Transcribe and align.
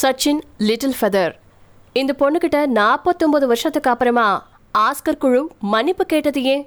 Sachin 0.00 0.40
little 0.66 0.96
feather. 0.96 1.32
இந்த 2.00 2.12
பொண்ணுக்கிட்ட 2.20 2.58
நாற்பத்தொன்பது 2.78 3.46
வருஷத்துக்கு 3.50 3.90
அப்புறமா 3.92 4.26
ஆஸ்கர் 4.86 5.18
குழு 5.22 5.40
மன்னிப்பு 5.72 6.04
கேட்டது 6.12 6.40
ஏன்? 6.52 6.64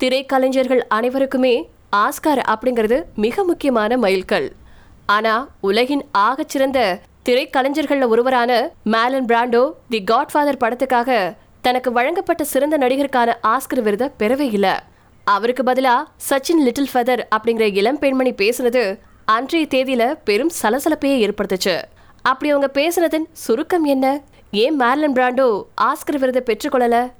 திரைக்கலைஞர்கள் 0.00 0.82
அனைவருக்குமே 0.96 1.54
ஆஸ்கார் 2.02 2.42
அப்படிங்கிறது 2.52 2.98
மிக 3.24 3.44
முக்கியமான 3.50 3.98
மைல்கல். 4.04 4.48
ஆனால் 5.16 5.44
உலகின் 5.70 6.04
ஆகச்சிறந்த 6.26 6.78
திரைக்கலைஞர்களில் 7.28 8.10
ஒருவரான 8.12 8.52
மேலன் 8.94 9.28
பிராண்டோ 9.32 9.64
தி 9.92 10.02
காட்ஃபாதர் 10.12 10.62
படத்துக்காக 10.64 11.18
தனக்கு 11.66 11.92
வழங்கப்பட்ட 11.98 12.44
சிறந்த 12.54 12.78
நடிகருக்கான 12.86 13.38
ஆஸ்கர் 13.54 13.84
விருதை 13.88 14.08
பெறவே 14.22 14.48
இல்லை. 14.58 14.74
அவருக்கு 15.26 15.64
பதிலா 15.72 15.98
சச்சின் 16.30 16.64
லிட்டில் 16.68 16.92
ஃபெதர் 16.94 17.22
அப்படிங்கிற 17.36 17.66
இளம் 17.82 18.02
பெண்மணி 18.04 18.34
பேசுனது 18.42 18.84
அன்றைய 19.36 19.66
தேதியில 19.74 20.04
பெரும் 20.28 20.56
சலசலப்பையே 20.62 21.16
ஏற்படுத்துச்சு. 21.26 21.76
அப்படி 22.28 22.50
அவங்க 22.52 22.70
பேசுனதன் 22.80 23.26
சுருக்கம் 23.32 23.84
என்ன? 23.84 24.20
ஏன் 24.50 24.80
மேர்லன் 24.80 25.16
பிராண்டோ 25.16 25.62
ஆஸ்கர் 25.80 26.18
விருதை 26.18 26.42
பெற்றுக்கொள்ளல? 26.44 27.12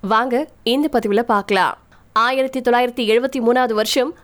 வாங்க 0.00 0.48
இந்த 0.62 0.88
பதிவுல 0.92 1.22
பார்க்கலாம். 1.22 1.78
ஆயிரத்தி 2.12 2.60
தொள்ளாயிரத்தி 2.60 3.10
எழுபத்தி 3.12 3.38
மூணாவது 3.38 3.72
வருஷம் 3.72 4.14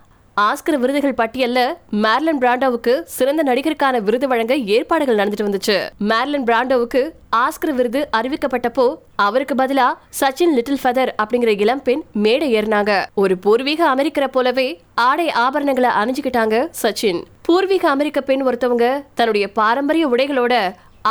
ஆஸ்கர் 0.43 0.77
விருதுகள் 0.79 1.13
பட்டியல்ல 1.17 1.59
மேர்லன் 2.03 2.39
பிராண்டோவுக்கு 2.41 2.93
சிறந்த 3.03 3.41
நடிகருக்கான 3.43 4.01
விருது 4.03 4.27
வழங்க 4.27 4.55
ஏற்பாடுகள் 4.55 5.15
நடந்துட்டு 5.15 5.45
வந்துச்சு. 5.47 5.89
மேர்லன் 5.97 6.43
பிராண்டோவுக்கு 6.43 7.01
ஆஸ்கர் 7.35 7.73
விருது 7.73 8.09
அறிவிக்கப்பட்டப்போ 8.17 8.95
அவருக்கு 9.15 9.55
பதிலா 9.55 9.87
சச்சின் 10.19 10.53
லிட்டில் 10.53 10.81
ஃபெதர் 10.83 11.11
அப்படிங்கிற 11.23 11.59
இளம்பெண் 11.59 12.03
மேடை 12.11 12.55
ஏறினாங்க. 12.55 13.05
ஒரு 13.13 13.37
பூர்வீக 13.37 13.95
அமெரிக்கரை 13.95 14.27
போலவே 14.27 14.67
ஆடை 14.95 15.27
ஆபரணங்களை 15.27 15.91
அணிஞ்சுக்கிட்டாங்க 16.01 16.67
சச்சின். 16.81 17.21
பூர்வீக 17.41 17.89
அமெரிக்க 17.89 18.21
பெண் 18.21 18.43
ஒருத்தவங்க 18.47 18.85
தன்னுடைய 19.13 19.51
பாரம்பரிய 19.51 20.07
உடைகளோட 20.07 20.53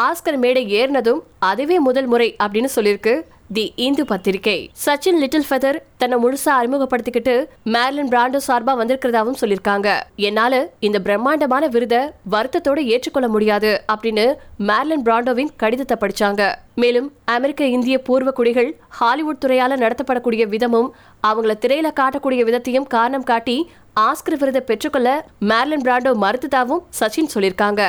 ஆஸ்கர் 0.02 0.38
மேடை 0.42 0.62
ஏறினதும் 0.78 1.20
அதுவே 1.48 1.76
முதல் 1.86 2.06
முறை 2.12 2.26
அப்படின்னு 2.44 2.70
சொல்லியிருக்கு 2.76 3.12
தி 3.56 3.64
இந்து 3.86 4.04
பத்திரிகை. 4.10 4.56
சச்சின் 4.84 5.18
லிட்டில் 5.22 5.46
ஃபெதர் 5.48 5.76
தன்னை 6.00 6.16
முழுசா 6.22 6.52
அறிமுகப்படுத்திக்கிட்டு 6.60 7.34
மேர்லின் 7.74 8.10
பிராண்டோ 8.12 8.38
சார்பா 8.46 8.72
வந்திருக்கிறதாவும் 8.80 9.38
சொல்லியிருக்காங்க. 9.40 9.88
என்னால 10.28 10.54
இந்த 10.86 10.98
பிரம்மாண்டமான 11.06 11.66
விருதை 11.74 12.00
வருத்தத்தோட 12.34 12.78
ஏற்றுக்கொள்ள 12.94 13.28
முடியாது 13.34 13.70
அப்படின்னு 13.92 14.24
மேர்லின் 14.70 15.04
பிராண்டோவின் 15.08 15.52
கடிதத்தை 15.62 15.98
படிச்சாங்க. 16.00 16.42
மேலும் 16.82 17.08
அமெரிக்க 17.36 17.64
இந்திய 17.76 17.98
பூர்வ 18.08 18.32
குடிகள் 18.38 18.70
ஹாலிவுட் 19.00 19.42
துறையால 19.44 19.78
நடத்தப்படக்கூடிய 19.84 20.46
விதமும் 20.54 20.90
அவங்கள 21.28 21.54
திரையில 21.66 21.90
காட்டக்கூடிய 22.00 22.42
விதத்தையும் 22.50 22.90
காரணம் 22.96 23.28
காட்டி 23.32 23.56
ஆஸ்கர் 24.08 24.40
விருதை 24.42 24.64
பெற்றுக்கொள்ள 24.70 25.10
மேர்லின் 25.50 25.86
பிராண்டோ 25.86 26.14
மறுத்ததாவும் 26.24 26.82
சச்சின் 27.00 27.32
சொல்லியிருக்காங்க. 27.36 27.82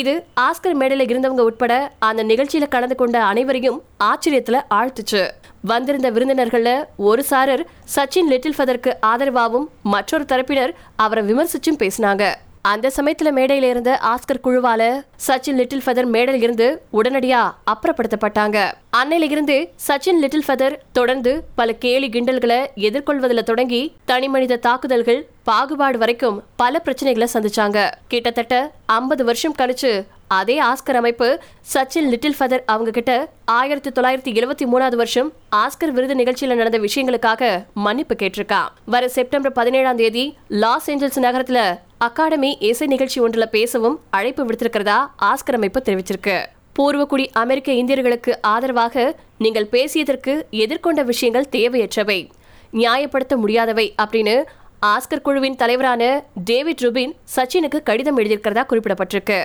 இது 0.00 0.12
ஆஸ்கர் 0.46 0.76
மேடையில 0.80 1.04
இருந்தவங்க 1.06 1.44
உட்பட 1.48 1.74
அந்த 2.08 2.22
நிகழ்ச்சியில 2.30 2.66
கலந்து 2.74 2.96
கொண்ட 3.00 3.16
அனைவரையும் 3.24 3.78
ஆச்சரியத்துல 4.08 4.56
ஆழ்த்துச்சு. 4.78 5.22
வந்திருந்த 5.70 6.08
விருந்தினர்கள்ல 6.16 6.70
ஒரு 7.10 7.22
சாரர் 7.30 7.62
சச்சின் 7.94 8.30
லிட்டில் 8.32 8.56
ஃபெதருக்கு 8.56 8.92
ஆதரவாகவும் 9.12 9.66
மற்றொரு 9.94 10.26
தரப்பினர் 10.32 10.74
அவரை 11.04 11.22
விமர்சிச்சும் 11.30 11.80
பேசினாங்க. 11.82 12.24
அந்த 12.70 12.86
சமயத்துல 12.96 13.30
மேடையில 13.36 13.68
இருந்த 13.72 13.90
ஆஸ்கர் 14.10 14.40
குழுவால 14.44 14.82
சச்சின் 15.26 15.58
லிட்டில் 15.60 15.82
ஃபெதர் 15.84 16.08
மேடையில் 16.14 16.44
இருந்து 16.46 16.66
உடனடியா 16.92 17.40
அப்புறப்படுத்தப்பட்டாங்க. 17.72 18.58
அன்னையில 19.00 19.28
இருந்து 19.34 19.56
சச்சின் 19.86 20.20
லிட்டில் 20.22 20.44
ஃபெதர் 20.46 20.76
தொடர்ந்து 20.92 21.32
பல 21.54 21.72
கேலி 21.84 22.08
கிண்டல்களை 22.08 22.60
எதிர்கொள்வதில் 22.88 23.48
தொடங்கி 23.50 23.82
தனிமனித 24.04 24.60
தாக்குதல்கள் 24.66 25.20
பாகுபாடு 25.42 25.98
வரைக்கும் 25.98 26.38
பல 26.56 26.82
பிரச்சனைகளை 26.84 27.28
சந்திச்சாங்க. 27.34 27.78
கிட்டத்தட்ட 28.08 28.54
ஐம்பது 28.98 29.24
வருஷம் 29.24 29.58
கழிச்சு 29.58 29.92
அதே 30.28 30.60
ஆஸ்கர் 30.60 30.96
அமைப்பு 30.96 31.40
சச்சின் 31.74 32.08
லிட்டில் 32.08 32.34
ஃபெதர் 32.38 32.62
அவங்க 32.66 32.90
கிட்ட 32.90 33.12
ஆயிரத்தி 33.44 33.90
தொள்ளாயிரத்தி 33.90 34.32
எழுபத்தி 34.38 34.64
மூணாவது 34.72 34.96
வருஷம் 34.96 35.32
ஆஸ்கர் 35.56 35.92
விருது 35.92 36.14
நிகழ்ச்சியில 36.14 36.54
நடந்த 36.54 36.78
விஷயங்களுக்காக 36.78 37.64
மன்னிப்பு 37.74 38.14
கேட்டிருக்கான் 38.14 38.68
வர 38.84 39.08
செப்டம்பர் 39.08 39.52
பதினேழாம் 39.52 39.96
தேதி 39.96 40.36
லாஸ் 40.48 40.90
ஏஞ்சல்ஸ் 40.90 41.20
நகரத்துல 41.20 41.78
அகாடமி 41.98 42.56
இசை 42.60 42.86
நிகழ்ச்சி 42.86 43.20
ஒன்றில் 43.20 43.48
பேசவும் 43.48 44.00
அழைப்பு 44.10 44.44
விடுத்திருக்கிறதா 44.44 44.98
ஆஸ்கர் 45.30 45.58
அமைப்பு 45.58 45.82
தெரிவிச்சிருக்கு. 45.84 46.36
பூர்வக்குடி 46.78 47.26
அமெரிக்க 47.32 47.72
இந்தியர்களுக்கு 47.72 48.34
ஆதரவாக 48.40 49.16
நீங்கள் 49.38 49.68
பேசியதற்கு 49.72 50.42
எதிர்கொண்ட 50.50 51.04
விஷயங்கள் 51.04 51.48
தேவையற்றவை. 51.52 52.30
நியாயப்படுத்த 52.72 53.36
முடியாதவை 53.36 53.94
அப்படின்னு 54.02 54.44
ஆஸ்கர் 54.86 55.22
குழுவின் 55.22 55.56
தலைவரான 55.56 56.24
டேவிட் 56.44 56.80
ருபின் 56.80 57.14
சச்சினுக்கு 57.36 57.82
கடிதம் 57.82 58.18
எழுதியிருக்கிறதா 58.18 58.64
குறிப்பிடப்பட்டிருக்கு. 58.70 59.40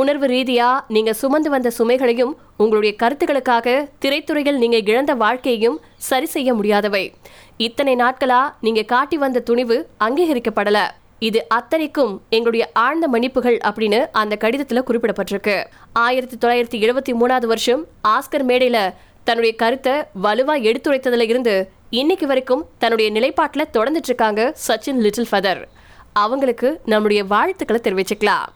உணர்வு 0.00 0.26
ரீதியா 0.34 0.68
நீங்க 0.94 1.12
சுமந்து 1.20 1.48
வந்த 1.54 1.68
சுமைகளையும் 1.78 2.32
உங்களுடைய 2.62 2.92
கருத்துக்களுக்காக 3.02 3.74
திரைத்துறையில் 4.02 4.60
நீங்க 4.62 4.78
இழந்த 4.90 5.12
வாழ்க்கையையும் 5.22 5.78
சரி 6.08 6.28
செய்ய 6.34 6.50
முடியாதவை. 6.58 7.04
இத்தனை 7.66 7.94
நாட்களா 8.02 8.40
நீங்க 8.66 8.82
காட்டி 8.92 9.16
வந்த 9.24 9.44
துணிவு 9.48 9.76
அங்கீகரிக்கப்படல. 10.06 10.80
இது 11.28 11.40
அத்தனைக்கும் 11.58 12.12
எங்களுடைய 12.36 12.64
ஆழ்ந்த 12.84 13.06
மன்னிப்புகள் 13.12 13.58
அப்படின்னு 13.68 14.00
அந்த 14.22 14.34
கடிதத்துல 14.40 14.82
குறிப்பிடப்பட்டிருக்கு. 14.88 15.56
ஆயிரத்தி 16.06 16.36
தொள்ளாயிரத்தி 16.42 16.78
எழுபத்தி 16.86 17.12
மூணாவது 17.20 17.48
வருஷம் 17.52 17.84
ஆஸ்கர் 18.14 18.46
மேடையில 18.50 18.80
தன்னுடைய 19.28 19.52
கருத்தை 19.62 19.94
வலுவா 20.24 20.56
எடுத்துரைத்ததுல 20.68 21.28
இருந்து 21.30 21.54
இன்னைக்கு 22.00 22.26
வரைக்கும் 22.32 22.62
தன்னுடைய 22.82 23.08
நிலைப்பாட்டில் 23.16 23.72
தொடர்ந்துட்டு 23.76 24.12
இருக்காங்க 24.12 24.42
சச்சின் 24.66 25.02
லிட்டில் 25.06 25.30
ஃபெதர். 25.30 25.62
அவங்களுக்கு 26.24 26.68
நம்முடைய 26.92 27.22
வாழ்த்துக்களை 27.32 27.80
தெரிவிச்சுக்கலாம். 27.86 28.46